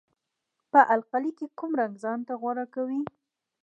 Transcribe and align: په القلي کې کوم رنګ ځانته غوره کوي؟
په 0.71 0.79
القلي 0.95 1.31
کې 1.37 1.47
کوم 1.57 1.71
رنګ 1.79 1.93
ځانته 2.03 2.33
غوره 2.41 2.65
کوي؟ 2.73 3.01